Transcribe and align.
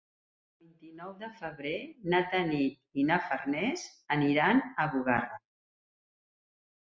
El 0.59 0.67
vint-i-nou 0.67 1.09
de 1.23 1.27
febrer 1.41 1.73
na 2.13 2.21
Tanit 2.31 3.01
i 3.01 3.05
na 3.09 3.19
Farners 3.27 3.83
aniran 4.15 4.63
a 4.85 4.87
Bugarra. 4.95 5.37